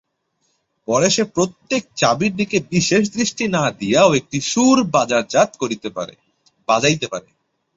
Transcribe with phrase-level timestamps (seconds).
[0.87, 4.77] পরে সে প্রত্যেক চাবির দিকে বিশেষ দৃষ্টি না দিয়াও একটি সুর
[4.93, 7.29] বাজাইতে পারে।